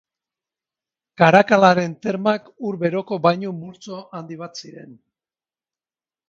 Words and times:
Karakalaren 1.21 1.93
Termak 2.05 2.47
ur 2.69 2.79
beroko 2.85 3.19
bainu 3.27 3.53
multzo 3.59 4.01
handi 4.21 4.39
bat 4.43 4.65
ziren. 4.65 4.99